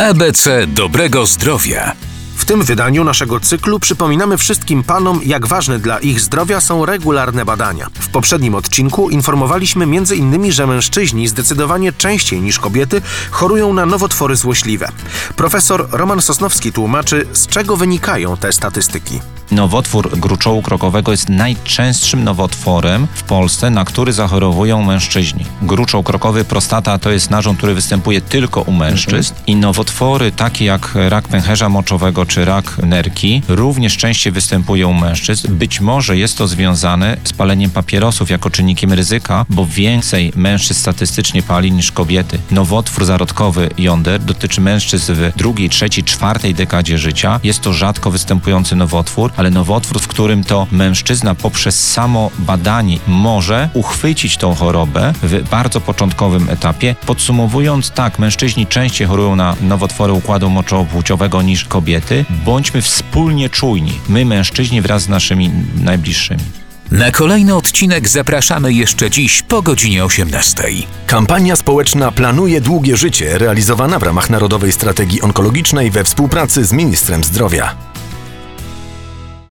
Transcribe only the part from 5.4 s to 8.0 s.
ważne dla ich zdrowia są regularne badania.